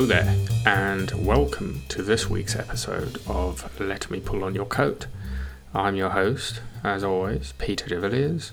[0.00, 0.34] Hello there,
[0.64, 5.06] and welcome to this week's episode of Let Me Pull on Your Coat.
[5.74, 8.52] I'm your host, as always, Peter de Villiers,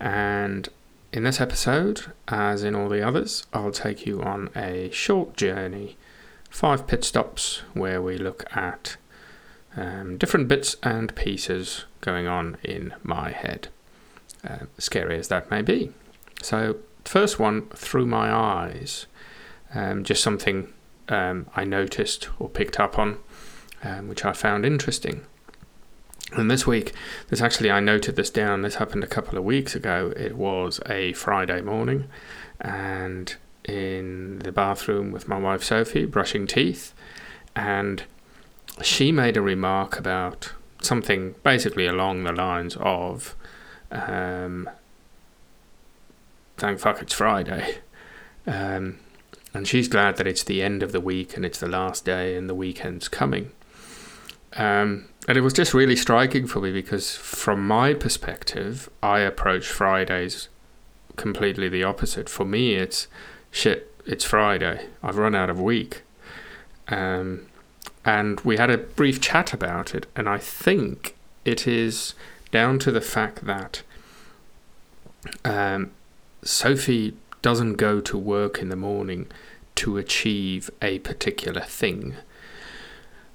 [0.00, 0.66] and
[1.12, 5.98] in this episode, as in all the others, I'll take you on a short journey,
[6.48, 8.96] five pit stops, where we look at
[9.76, 13.68] um, different bits and pieces going on in my head,
[14.42, 15.92] uh, scary as that may be.
[16.40, 19.04] So, first one, through my eyes
[19.74, 20.72] um, just something
[21.08, 23.18] um, I noticed or picked up on,
[23.82, 25.24] um, which I found interesting.
[26.32, 26.92] And this week,
[27.28, 28.62] this actually, I noted this down.
[28.62, 30.12] This happened a couple of weeks ago.
[30.16, 32.04] It was a Friday morning,
[32.60, 33.34] and
[33.64, 36.92] in the bathroom with my wife Sophie, brushing teeth,
[37.56, 38.04] and
[38.82, 43.34] she made a remark about something basically along the lines of,
[43.90, 44.68] um,
[46.58, 47.78] "Thank fuck it's Friday."
[48.46, 48.98] Um,
[49.58, 52.36] and she's glad that it's the end of the week and it's the last day
[52.36, 53.50] and the weekend's coming.
[54.52, 59.66] Um, and it was just really striking for me because, from my perspective, I approach
[59.66, 60.48] Fridays
[61.16, 62.28] completely the opposite.
[62.28, 63.08] For me, it's
[63.50, 64.86] shit, it's Friday.
[65.02, 66.02] I've run out of week.
[66.86, 67.48] Um,
[68.04, 72.14] and we had a brief chat about it, and I think it is
[72.52, 73.82] down to the fact that
[75.44, 75.90] um,
[76.44, 77.14] Sophie
[77.48, 79.26] doesn't go to work in the morning
[79.74, 82.14] to achieve a particular thing.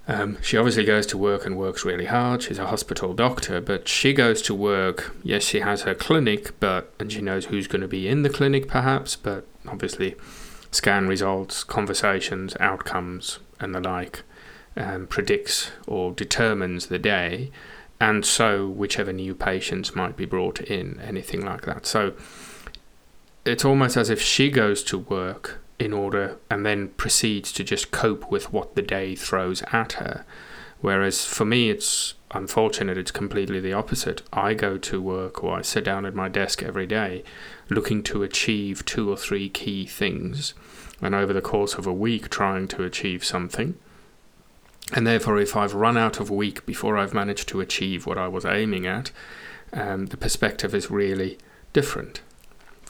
[0.06, 2.40] Um, she obviously goes to work and works really hard.
[2.40, 5.16] She's a hospital doctor, but she goes to work.
[5.24, 8.30] Yes, she has her clinic, but and she knows who's going to be in the
[8.30, 9.16] clinic, perhaps.
[9.16, 10.14] But obviously,
[10.70, 14.22] scan results, conversations, outcomes, and the like
[14.76, 17.50] um, predicts or determines the day,
[18.00, 21.84] and so whichever new patients might be brought in, anything like that.
[21.84, 22.14] So
[23.44, 27.90] it's almost as if she goes to work in order and then proceeds to just
[27.90, 30.24] cope with what the day throws at her.
[30.80, 34.22] Whereas for me, it's unfortunate, it's completely the opposite.
[34.32, 37.24] I go to work or I sit down at my desk every day
[37.70, 40.54] looking to achieve two or three key things,
[41.00, 43.76] and over the course of a week, trying to achieve something.
[44.92, 48.28] And therefore, if I've run out of week before I've managed to achieve what I
[48.28, 49.10] was aiming at,
[49.72, 51.38] um, the perspective is really
[51.72, 52.20] different.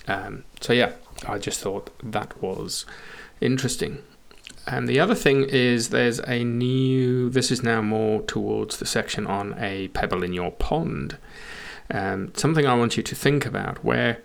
[0.07, 0.93] Um, so yeah,
[1.27, 2.85] I just thought that was
[3.41, 4.03] interesting.
[4.67, 9.27] And the other thing is there's a new, this is now more towards the section
[9.27, 11.19] on a pebble in your pond.
[11.91, 14.23] Um, something I want you to think about where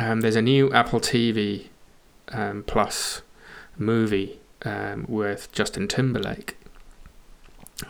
[0.00, 1.68] um, there's a new Apple TV
[2.28, 3.22] um, Plus
[3.78, 6.56] movie um, with Justin Timberlake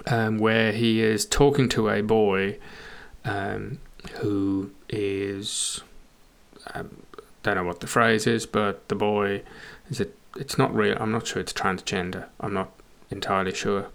[0.07, 2.59] um, where he is talking to a boy
[3.25, 3.79] um,
[4.15, 5.83] who is
[6.75, 7.03] um,
[7.43, 9.43] don't know what the phrase is, but the boy
[9.91, 10.17] is it.
[10.37, 10.97] It's not real.
[10.99, 12.27] I'm not sure it's transgender.
[12.41, 12.71] I'm not
[13.11, 13.89] entirely sure.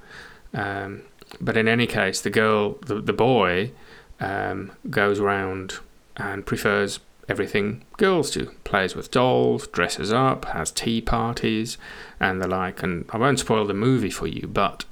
[0.53, 1.03] Um,
[1.41, 3.71] but in any case, the girl, the the boy,
[4.19, 5.79] um, goes around
[6.15, 8.51] and prefers everything girls do.
[8.63, 11.77] Plays with dolls, dresses up, has tea parties,
[12.19, 12.83] and the like.
[12.83, 14.85] And I won't spoil the movie for you, but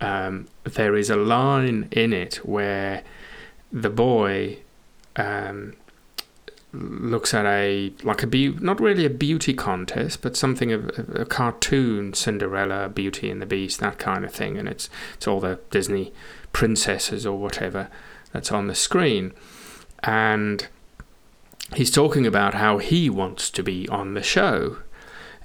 [0.00, 3.02] um, there is a line in it where
[3.72, 4.58] the boy
[5.16, 5.74] um,
[6.72, 11.22] looks at a like a be- not really a beauty contest, but something of a,
[11.22, 15.40] a cartoon Cinderella, Beauty and the Beast, that kind of thing, and it's it's all
[15.40, 16.12] the Disney
[16.52, 17.88] princesses or whatever
[18.32, 19.32] that's on the screen,
[20.04, 20.68] and
[21.74, 24.78] he's talking about how he wants to be on the show,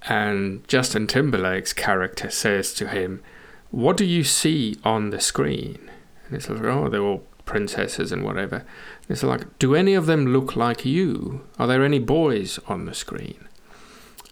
[0.07, 3.23] and Justin Timberlake's character says to him,
[3.71, 5.89] "What do you see on the screen?"
[6.27, 8.63] And it's like, "Oh, they're all princesses and whatever."
[9.07, 11.41] It's like, do any of them look like you?
[11.59, 13.47] Are there any boys on the screen?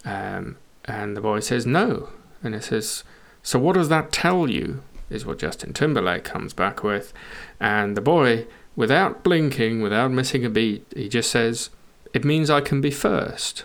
[0.04, 2.10] Um, and the boy says, no.
[2.44, 3.04] And it says,
[3.42, 4.82] so what does that tell you?
[5.10, 7.14] Is what Justin Timberlake comes back with.
[7.60, 11.70] And the boy, without blinking, without missing a beat, he just says,
[12.14, 13.64] it means I can be first.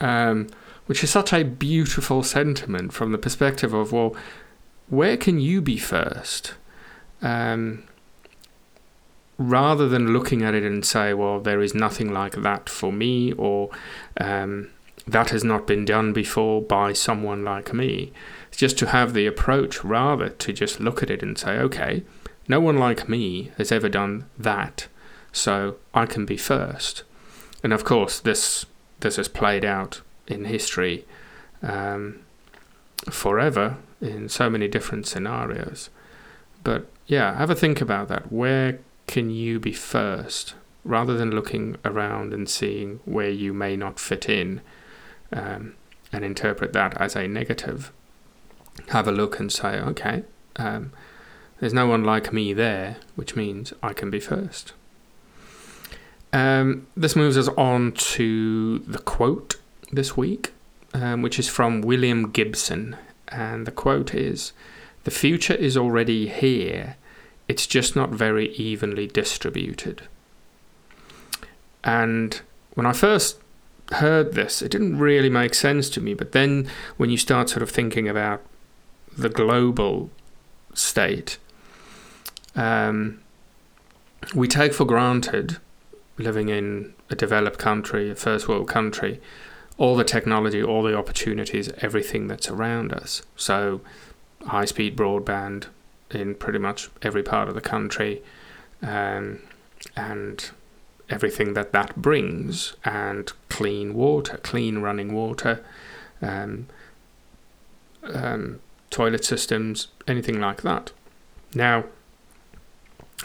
[0.00, 0.48] Um,
[0.86, 4.14] which is such a beautiful sentiment from the perspective of, well,
[4.88, 6.54] where can you be first?
[7.22, 7.84] Um,
[9.38, 13.32] rather than looking at it and say, well, there is nothing like that for me,
[13.32, 13.70] or
[14.20, 14.70] um,
[15.06, 18.12] that has not been done before by someone like me,
[18.48, 22.02] it's just to have the approach rather to just look at it and say, okay,
[22.48, 24.86] no one like me has ever done that,
[25.32, 27.02] so I can be first.
[27.62, 28.66] And of course, this
[29.00, 31.04] this has played out in history
[31.62, 32.20] um,
[33.10, 35.90] forever in so many different scenarios.
[36.62, 38.30] But yeah, have a think about that.
[38.32, 40.54] Where can you be first
[40.84, 44.60] rather than looking around and seeing where you may not fit in
[45.32, 45.74] um,
[46.12, 47.90] and interpret that as a negative,
[48.88, 50.22] have a look and say, okay,
[50.56, 50.92] um,
[51.60, 54.72] there's no one like me there, which means I can be first.
[56.32, 59.56] Um, this moves us on to the quote
[59.92, 60.52] this week,
[60.92, 62.96] um, which is from William Gibson.
[63.28, 64.52] And the quote is
[65.04, 66.96] The future is already here,
[67.48, 70.02] it's just not very evenly distributed.
[71.82, 72.40] And
[72.74, 73.38] when I first
[73.92, 76.14] heard this, it didn't really make sense to me.
[76.14, 78.42] But then when you start sort of thinking about
[79.16, 80.10] the global
[80.72, 81.38] state,
[82.56, 83.20] um,
[84.34, 85.58] we take for granted
[86.16, 89.20] living in a developed country, a first world country,
[89.76, 93.22] all the technology, all the opportunities, everything that's around us.
[93.36, 93.80] So,
[94.46, 95.66] high speed broadband
[96.10, 98.22] in pretty much every part of the country,
[98.82, 99.40] um,
[99.96, 100.50] and
[101.10, 105.64] everything that that brings, and clean water, clean running water,
[106.22, 106.66] um,
[108.02, 108.60] um,
[108.90, 110.92] toilet systems, anything like that.
[111.54, 111.84] Now,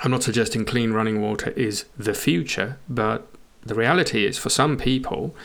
[0.04, 3.28] I'm not suggesting clean running water is the future, but
[3.64, 5.36] the reality is for some people,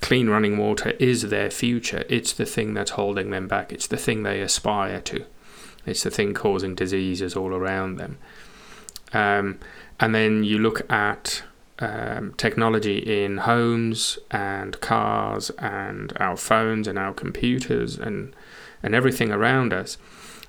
[0.00, 2.04] clean running water is their future.
[2.08, 5.24] It's the thing that's holding them back, it's the thing they aspire to,
[5.86, 8.18] it's the thing causing diseases all around them.
[9.12, 9.58] Um,
[10.00, 11.42] and then you look at
[11.78, 18.34] um, technology in homes and cars and our phones and our computers and
[18.82, 19.98] and everything around us.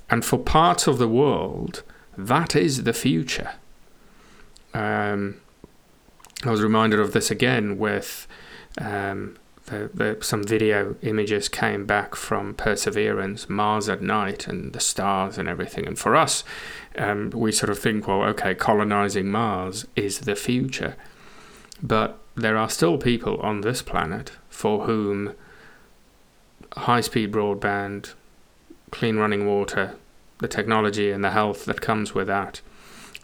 [0.09, 1.83] And for parts of the world,
[2.17, 3.51] that is the future.
[4.73, 5.41] Um,
[6.43, 8.27] I was reminded of this again with
[8.79, 9.37] um,
[9.67, 15.37] the, the, some video images came back from Perseverance, Mars at night, and the stars
[15.37, 15.85] and everything.
[15.85, 16.43] And for us,
[16.97, 20.95] um, we sort of think, well, okay, colonizing Mars is the future.
[21.83, 25.33] But there are still people on this planet for whom
[26.75, 28.13] high speed broadband,
[28.91, 29.95] clean running water,
[30.39, 32.61] the technology and the health that comes with that,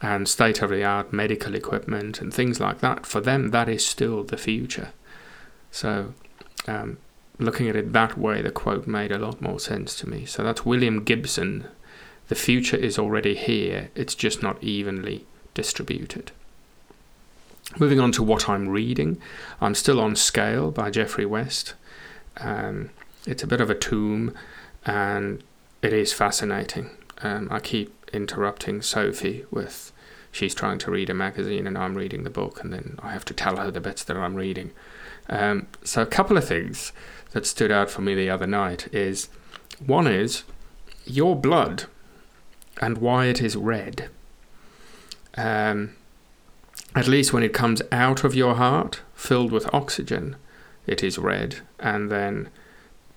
[0.02, 3.86] and state of the art medical equipment and things like that, for them, that is
[3.86, 4.90] still the future.
[5.72, 6.14] So,
[6.68, 6.98] um,
[7.40, 10.26] looking at it that way, the quote made a lot more sense to me.
[10.26, 11.68] So, that's William Gibson.
[12.30, 16.32] The future is already here, it's just not evenly distributed.
[17.80, 19.20] Moving on to what I'm reading,
[19.60, 21.74] I'm still on Scale by Geoffrey West.
[22.38, 22.92] Um,
[23.26, 24.34] it's a bit of a tomb
[24.86, 25.44] and
[25.82, 26.90] it is fascinating.
[27.22, 29.92] Um, I keep interrupting Sophie with
[30.34, 33.24] she's trying to read a magazine and I'm reading the book, and then I have
[33.26, 34.72] to tell her the bits that I'm reading.
[35.30, 36.92] Um, so, a couple of things
[37.32, 39.30] that stood out for me the other night is
[39.86, 40.44] one is
[41.06, 41.86] your blood
[42.82, 44.10] and why it is red.
[45.36, 45.96] Um,
[46.96, 50.36] at least when it comes out of your heart, filled with oxygen,
[50.86, 52.50] it is red, and then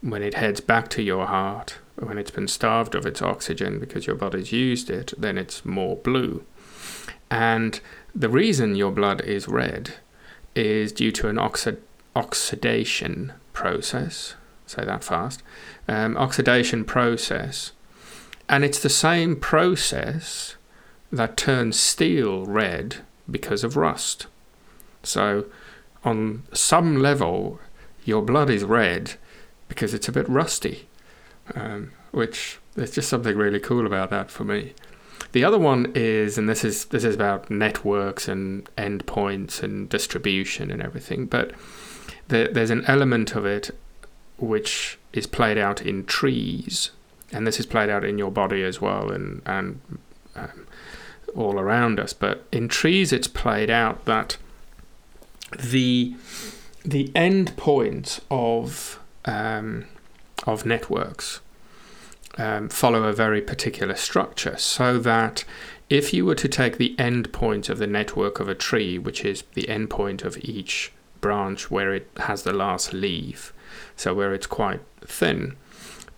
[0.01, 4.07] when it heads back to your heart, when it's been starved of its oxygen because
[4.07, 6.45] your body's used it, then it's more blue.
[7.31, 7.81] And
[8.15, 9.95] the reason your blood is red
[10.55, 11.79] is due to an oxi-
[12.15, 14.35] oxidation process.
[14.67, 15.43] Say that fast.
[15.87, 17.73] Um, oxidation process.
[18.49, 20.57] And it's the same process
[21.13, 22.97] that turns steel red
[23.31, 24.27] because of rust.
[25.03, 25.47] So,
[26.05, 27.61] on some level,
[28.05, 29.15] your blood is red
[29.69, 30.89] because it's a bit rusty
[31.55, 34.75] um, which there's just something really cool about that for me.
[35.37, 40.71] The other one is, and this is this is about networks and endpoints and distribution
[40.71, 41.53] and everything, but
[42.29, 43.71] the, there's an element of it
[44.39, 46.91] which is played out in trees,
[47.33, 49.79] and this is played out in your body as well, and and
[50.37, 50.67] um,
[51.35, 52.15] all around us.
[52.15, 54.39] But in trees, it's played out that
[55.55, 56.17] the
[56.83, 59.85] the end point of um,
[60.47, 61.43] of networks
[62.39, 65.45] um, follow a very particular structure so that
[65.89, 69.45] if you were to take the endpoint of the network of a tree, which is
[69.55, 73.53] the endpoint of each branch where it has the last leaf,
[73.95, 75.57] so where it's quite thin,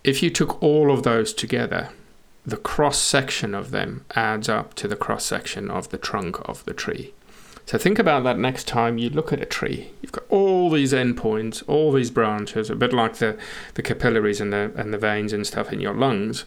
[0.03, 1.89] if you took all of those together,
[2.45, 6.65] the cross section of them adds up to the cross section of the trunk of
[6.65, 7.13] the tree.
[7.69, 9.91] So think about that next time you look at a tree.
[10.01, 13.37] You've got all these endpoints, all these branches, a bit like the,
[13.75, 16.45] the capillaries and the and the veins and stuff in your lungs.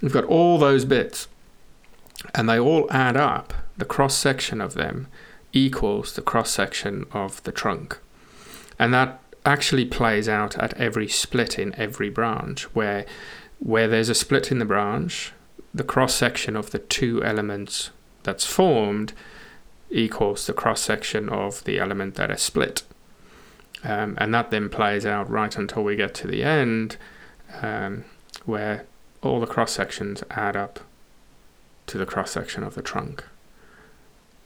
[0.00, 1.26] You've got all those bits,
[2.36, 3.52] and they all add up.
[3.78, 5.08] The cross section of them
[5.52, 7.98] equals the cross section of the trunk,
[8.78, 13.06] and that actually plays out at every split in every branch where
[13.58, 15.32] where there's a split in the branch,
[15.74, 17.90] the cross section of the two elements
[18.22, 19.12] that's formed
[19.90, 22.82] equals the cross section of the element that is split.
[23.84, 26.96] Um, and that then plays out right until we get to the end,
[27.62, 28.04] um,
[28.44, 28.86] where
[29.22, 30.80] all the cross sections add up
[31.86, 33.24] to the cross section of the trunk.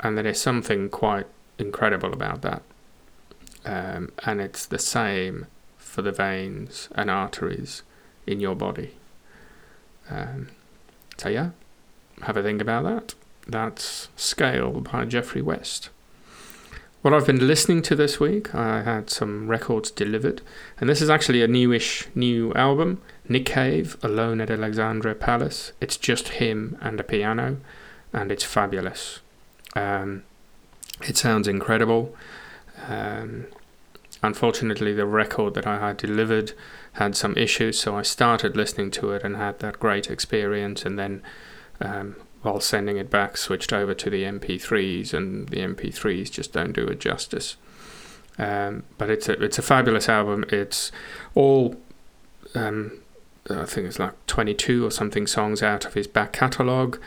[0.01, 1.27] And there is something quite
[1.59, 2.63] incredible about that.
[3.65, 5.47] Um, and it's the same
[5.77, 7.83] for the veins and arteries
[8.27, 8.95] in your body.
[10.11, 10.49] Um,
[11.17, 11.51] so, yeah,
[12.23, 13.15] have a think about that.
[13.47, 15.91] That's Scale by Geoffrey West.
[17.03, 20.41] What I've been listening to this week, I had some records delivered,
[20.79, 23.03] and this is actually a newish new album.
[23.29, 25.73] Nick Cave, Alone at Alexandra Palace.
[25.81, 27.57] It's just him and a piano,
[28.13, 29.19] and it's fabulous.
[29.75, 30.23] Um,
[31.01, 32.15] it sounds incredible.
[32.87, 33.47] Um,
[34.23, 36.53] unfortunately, the record that I had delivered
[36.93, 40.97] had some issues, so I started listening to it and had that great experience, and
[40.97, 41.23] then
[41.81, 46.73] um, while sending it back, switched over to the MP3s, and the MP3s just don't
[46.73, 47.57] do it justice.
[48.39, 50.45] Um, but it's a it's a fabulous album.
[50.49, 50.91] It's
[51.35, 51.77] all
[52.55, 53.01] um,
[53.51, 57.01] I think it's like 22 or something songs out of his back catalogue.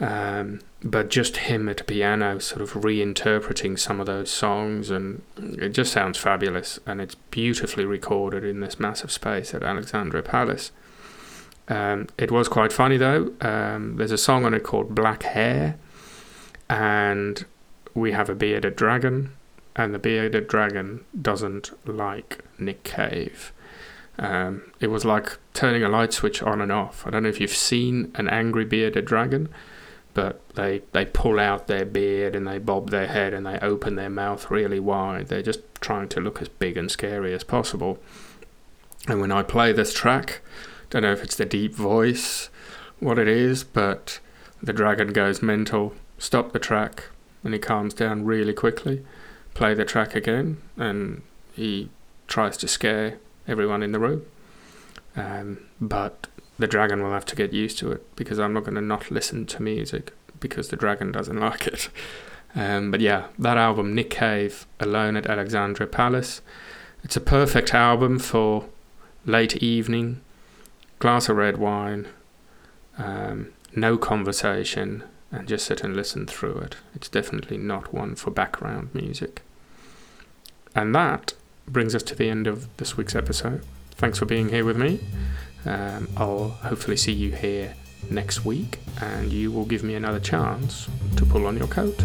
[0.00, 5.70] Um, but just him at piano, sort of reinterpreting some of those songs, and it
[5.70, 6.78] just sounds fabulous.
[6.86, 10.70] And it's beautifully recorded in this massive space at Alexandra Palace.
[11.68, 13.32] Um, it was quite funny though.
[13.40, 15.76] Um, there's a song on it called Black Hair,
[16.68, 17.44] and
[17.94, 19.34] we have a bearded dragon,
[19.76, 23.52] and the bearded dragon doesn't like Nick Cave.
[24.18, 27.06] Um, it was like turning a light switch on and off.
[27.06, 29.48] I don't know if you've seen an angry bearded dragon,
[30.14, 33.94] but they, they pull out their beard and they bob their head and they open
[33.94, 35.28] their mouth really wide.
[35.28, 37.98] They're just trying to look as big and scary as possible.
[39.06, 40.40] And when I play this track,
[40.90, 42.50] don't know if it's the deep voice,
[43.00, 44.20] what it is, but
[44.62, 45.94] the dragon goes mental.
[46.18, 47.04] Stop the track,
[47.44, 49.04] and he calms down really quickly.
[49.54, 51.90] Play the track again, and he
[52.26, 54.24] tries to scare everyone in the room.
[55.16, 56.26] Um, but
[56.58, 59.10] the dragon will have to get used to it because I'm not going to not
[59.10, 61.88] listen to music because the dragon doesn't like it.
[62.54, 66.40] Um, but yeah, that album, Nick Cave, Alone at Alexandra Palace,
[67.04, 68.66] it's a perfect album for
[69.26, 70.22] late evening
[70.98, 72.08] glass of red wine,
[72.96, 76.76] um, no conversation, and just sit and listen through it.
[76.94, 79.42] It's definitely not one for background music.
[80.74, 81.34] And that
[81.66, 83.64] brings us to the end of this week's episode.
[83.92, 85.00] Thanks for being here with me.
[85.64, 87.74] Um, I'll hopefully see you here
[88.10, 92.02] next week, and you will give me another chance to pull on your coat.